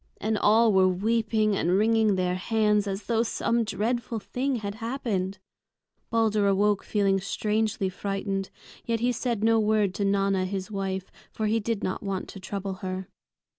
[0.19, 5.37] And all were weeping and wringing their hands as though some dreadful thing had happened.
[6.09, 8.49] Balder awoke feeling strangely frightened,
[8.83, 12.39] yet he said no word to Nanna his wife, for he did not want to
[12.39, 13.09] trouble her.